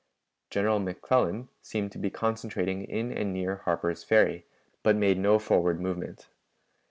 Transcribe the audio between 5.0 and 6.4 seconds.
no forward movement.